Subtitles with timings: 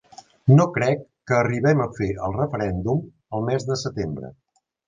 [0.59, 3.07] No crec que arribem a fer el referèndum
[3.39, 4.37] el mes de setembre.